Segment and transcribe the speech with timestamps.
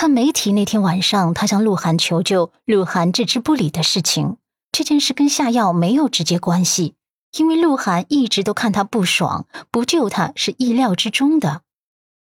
[0.00, 4.36] 他没提那天晚上他向鹿晗求救，鹿晗置之不理的事情。
[4.70, 6.94] 这件事跟下药没有直接关系，
[7.32, 11.62] 因为鹿晗一直都看他不爽，不救他是意料之中的。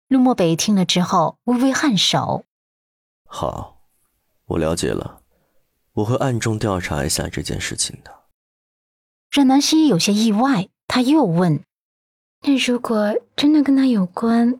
[0.07, 2.45] 陆漠北听了之后微微颔首
[3.25, 3.79] ：“好，
[4.45, 5.23] 我了解了，
[5.93, 8.11] 我会暗中调查一下这件事情的。”
[9.33, 11.63] 阮南希有些意外，他又问
[12.45, 14.59] ：“那如果真的跟他有关，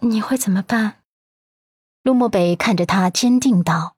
[0.00, 1.00] 你会怎么办？”
[2.06, 3.96] 陆漠北看着他，坚定道：“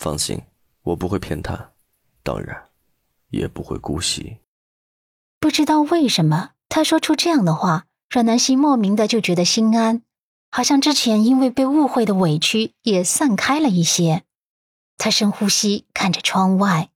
[0.00, 0.40] 放心，
[0.80, 1.72] 我不会骗他，
[2.22, 2.70] 当然，
[3.28, 4.38] 也不会姑息。”
[5.38, 10.00] 不知道为什么，他说出这样的话，阮南希莫名的就觉得心安。
[10.50, 14.22] 好像之前因为被误会的委屈也散开了一些。
[14.96, 16.88] 他深呼吸，看着窗外。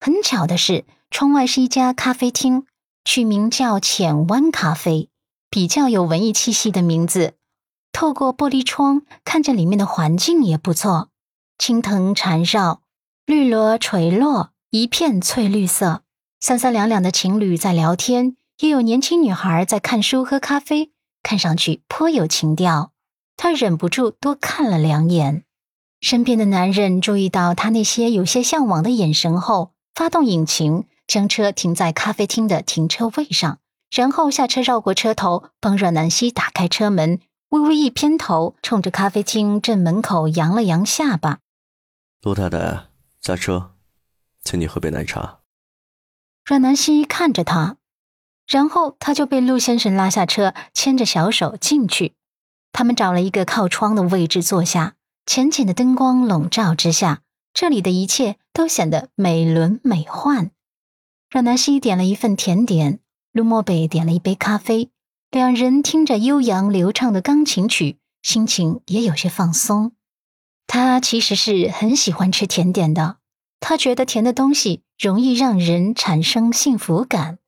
[0.00, 2.66] 很巧的是，窗外是一家咖啡厅，
[3.04, 5.08] 取名叫“浅湾咖啡”，
[5.48, 7.34] 比较有文艺气息的名字。
[7.92, 11.08] 透过玻璃窗看着里面的环境也不错，
[11.58, 12.82] 青藤缠绕，
[13.26, 16.02] 绿萝垂落，一片翠绿色。
[16.40, 20.92] 三三两两的情侣在聊天，也有年轻女孩在看书喝咖啡。
[21.20, 22.92] 看上去颇有情调，
[23.36, 25.42] 他忍不住多看了两眼。
[26.00, 33.58] 身边的男人注意到他那些有些向往的眼神后，发动引擎，将车停在咖啡厅的停车位上，
[33.90, 37.18] 然后下车绕过车头，帮阮南希打开车门，
[37.50, 41.38] 微微一偏头，冲着咖啡厅正门口扬了扬下巴
[42.20, 42.88] ：“陆太太，
[43.22, 43.74] 下车，
[44.42, 45.40] 请你喝杯奶茶。”
[46.44, 47.76] 阮南希看着他。
[48.46, 52.14] 然后他就被陆先生拉下车，牵着小手进去。
[52.72, 54.94] 他们找了一个靠窗的位置坐下，
[55.26, 57.20] 浅浅的灯光笼罩之下，
[57.52, 60.50] 这里的一切都显得美轮美奂。
[61.28, 63.00] 阮南希点了一份甜点，
[63.32, 64.90] 陆漠北点了一杯咖啡，
[65.30, 69.92] 两人听着悠扬流畅的钢琴曲，心情也有些放松。
[70.66, 73.18] 他其实是很喜欢吃甜点的，
[73.60, 77.38] 他觉得甜的东西容易让人产生幸福感。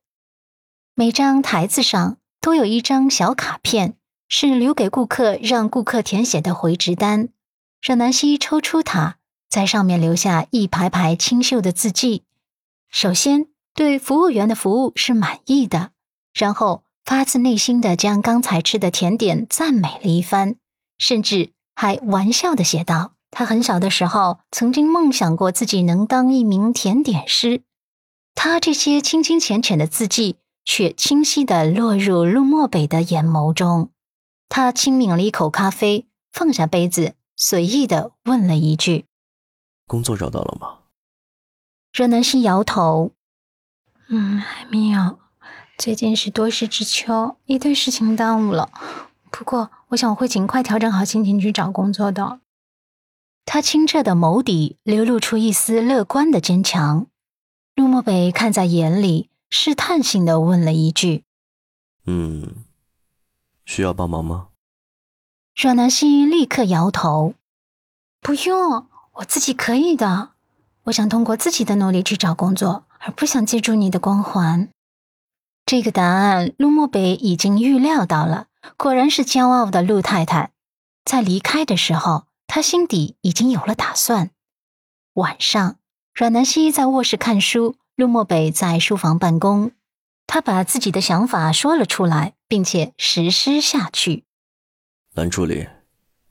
[0.93, 3.95] 每张台子上都有一张小卡片，
[4.27, 7.29] 是留给顾客让顾客填写的回执单。
[7.81, 9.17] 阮南希抽出它，
[9.49, 12.25] 在上面留下一排排清秀的字迹。
[12.91, 15.91] 首先，对服务员的服务是满意的，
[16.31, 20.55] 然后发自内心的将刚才吃的甜点赞美了一番，
[20.97, 27.63] 甚至还玩笑的写道：“他很小的时候曾经梦想过自己能当一名甜点师。”
[28.35, 30.37] 他这些清清浅浅的字迹。
[30.63, 33.89] 却清晰的落入陆漠北的眼眸中。
[34.47, 39.05] 他轻抿了一口咖啡，放下杯子，随意的问了一句
[39.87, 40.81] ：“工作找到了吗？”
[41.93, 43.11] 阮南希摇头
[44.07, 45.17] ：“嗯，还没有。
[45.81, 48.69] 最近是多事之秋，一堆事情耽误了。
[49.31, 52.39] 不过，我想我会尽快调整好心情去找工作的。”
[53.45, 57.07] 他清澈的眸底流露出一丝乐观的坚强。
[57.73, 59.31] 陆漠北看在眼里。
[59.49, 61.23] 试探性的问了一句
[62.05, 62.63] ：“嗯，
[63.65, 64.49] 需要帮忙吗？”
[65.59, 67.33] 阮南希立刻摇头
[68.21, 70.29] ：“不用，我自己可以的。
[70.83, 74.69] 我想通过自己的努力去找工作，而不想借助你的光环。”
[75.71, 78.47] 这个答案，陆漠北已经预料到了。
[78.75, 80.51] 果然是骄傲的陆太太。
[81.05, 84.31] 在离开的时候，他心底已经有了打算。
[85.13, 85.77] 晚上，
[86.13, 87.77] 阮南希在卧室看书。
[87.95, 89.71] 陆漠北在书房办公，
[90.27, 94.25] 他把自己的想法说了出来，并且实施下去。
[95.13, 95.69] 蓝助理，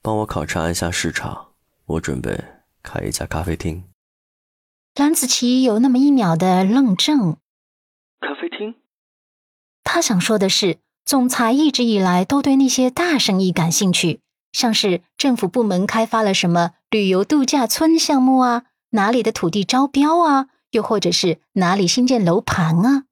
[0.02, 1.52] 帮我考察一下市场，
[1.86, 2.44] 我准备
[2.82, 3.84] 开一家咖啡厅。
[4.96, 7.38] 蓝子琪有那么一秒的愣怔。
[8.20, 8.74] 咖啡厅？
[9.92, 14.20] 他想说的是，总裁一直以来都对那些大生意感兴趣，
[14.52, 20.46] 像是政府部门开发了什么旅游度假村项目啊，哪里的土地招标啊。
[20.70, 23.06] 又或者是哪里新建楼盘啊？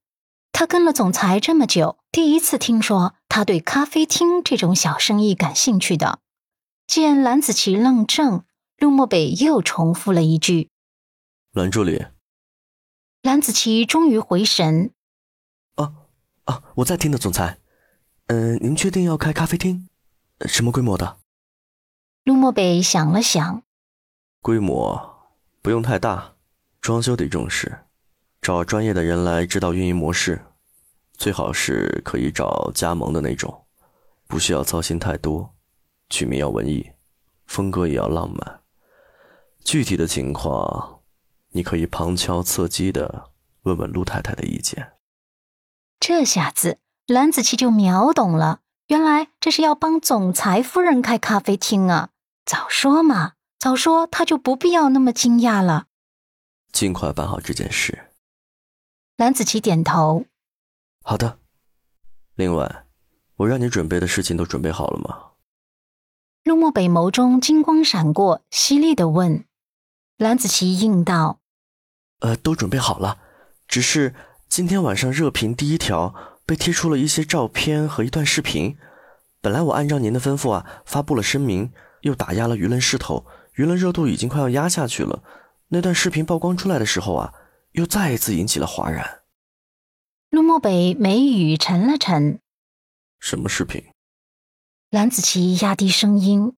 [0.52, 6.20] 他跟了总裁这么久，第一次听说他对咖啡厅这种小生意感兴趣的。
[6.86, 8.44] 见蓝子琪愣怔，
[8.78, 10.68] 陆漠北又重复了一句
[11.50, 12.06] ：“蓝助理。”
[13.22, 14.97] 蓝子琪终于回神：“啊
[16.48, 17.58] 啊，我在听的，总裁。
[18.28, 19.86] 嗯，您确定要开咖啡厅？
[20.46, 21.18] 什么规模的？”
[22.24, 23.62] 陆漠北想了想
[24.40, 25.30] ：“规模
[25.60, 26.34] 不用太大。”
[26.80, 27.80] 装修得重视，
[28.40, 30.40] 找专业的人来指导运营模式，
[31.18, 33.66] 最好是可以找加盟的那种，
[34.26, 35.54] 不需要操心太多。
[36.08, 36.92] 取名要文艺，
[37.46, 38.60] 风格也要浪漫。
[39.62, 41.00] 具体的情况，
[41.50, 43.32] 你可以旁敲侧击的
[43.64, 44.92] 问问陆太太的意见。
[46.00, 52.10] 这下子蓝子琪就秒懂了，原来这是要帮总裁夫人开咖啡厅啊！
[52.44, 55.86] 早说嘛，早说他就不必要那么惊讶了。
[56.72, 58.10] 尽快办好这件事。
[59.16, 60.26] 蓝子琪点头。
[61.02, 61.38] 好的。
[62.36, 62.86] 另外，
[63.36, 65.32] 我让你准备的事情都准备好了吗？
[66.44, 69.44] 陆漠北眸中金光闪过，犀利的问。
[70.16, 71.40] 蓝子琪应道
[72.20, 73.18] ：“呃，都准备好了，
[73.66, 74.14] 只是
[74.48, 76.14] 今天晚上热评第一条
[76.44, 78.76] 被贴出了一些照片和一段视频。
[79.40, 85.22] 本来我按照您的吩咐啊，发布了声明，又打压了舆论势头，舆论热度已经快要压下去了。
[85.68, 87.34] 那段视频曝光出来的时候啊，
[87.72, 89.20] 又再一次引起了哗然。”
[90.30, 92.40] 陆漠北眉宇沉了沉
[93.20, 93.84] ：“什么视频？”
[94.90, 96.54] 蓝子琪压低声音：“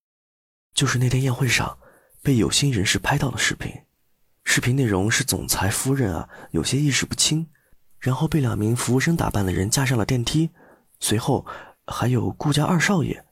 [0.73, 1.79] 就是那天宴会上。”
[2.23, 3.73] 被有心人士拍到的视频，
[4.45, 7.49] 视频内容是总裁夫人啊有些意识不清，
[8.01, 10.51] 然后被两名服务生打扮的人架上了电梯，
[10.99, 11.47] 随后
[11.87, 13.25] 还有顾家二少爷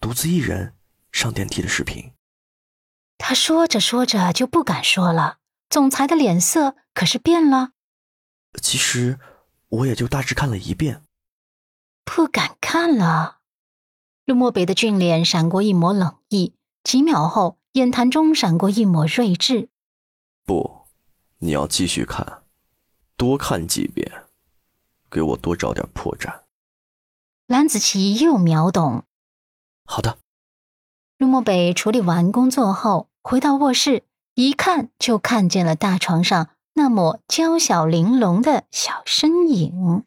[0.00, 0.74] 独自一人
[1.10, 2.12] 上电梯的视频。
[3.18, 5.38] 他说着说着就不敢说了，
[5.68, 7.70] 总裁的脸色可是变了。
[8.62, 9.18] 其实
[9.68, 11.02] 我也就大致看了一遍，
[12.04, 13.38] 不敢看了。
[14.26, 17.56] 陆漠北的俊脸闪过一抹冷意，几秒后。
[17.74, 19.68] 眼潭中闪过一抹睿智。
[20.44, 20.88] 不，
[21.38, 22.39] 你要继续看，
[23.20, 24.10] 多看几遍，
[25.10, 26.40] 给我多找点破绽。
[27.46, 29.04] 蓝子琪又秒懂。
[29.84, 30.16] 好的。
[31.18, 34.04] 陆漠北处理完工作后，回到卧室，
[34.36, 40.06] 一看就看见了大床上那抹娇小玲珑的小身影。